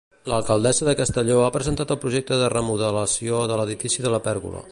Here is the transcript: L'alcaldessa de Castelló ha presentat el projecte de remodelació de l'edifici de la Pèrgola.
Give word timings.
L'alcaldessa 0.29 0.87
de 0.87 0.95
Castelló 1.01 1.35
ha 1.47 1.51
presentat 1.57 1.93
el 1.95 2.01
projecte 2.05 2.41
de 2.43 2.49
remodelació 2.55 3.43
de 3.53 3.61
l'edifici 3.61 4.07
de 4.07 4.15
la 4.19 4.25
Pèrgola. 4.29 4.59